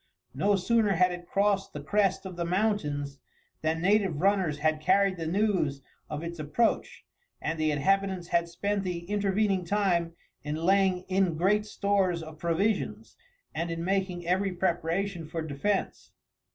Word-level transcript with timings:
No 0.33 0.55
sooner 0.55 0.93
had 0.93 1.11
it 1.11 1.27
crossed 1.27 1.73
the 1.73 1.79
crest 1.79 2.25
of 2.25 2.35
the 2.35 2.43
mountains 2.43 3.19
than 3.61 3.83
native 3.83 4.19
runners 4.19 4.57
had 4.57 4.81
carried 4.81 5.15
the 5.15 5.27
news 5.27 5.83
of 6.09 6.23
its 6.23 6.39
approach, 6.39 7.05
and 7.39 7.59
the 7.59 7.69
inhabitants 7.69 8.29
had 8.29 8.49
spent 8.49 8.83
the 8.83 9.05
intervening 9.05 9.63
time 9.63 10.13
in 10.43 10.55
laying 10.55 11.01
in 11.03 11.35
great 11.37 11.67
stores 11.67 12.23
of 12.23 12.39
provisions, 12.39 13.15
and 13.53 13.69
in 13.69 13.85
making 13.85 14.25
every 14.25 14.53
preparation 14.53 15.27
for 15.27 15.43
defence. 15.43 16.11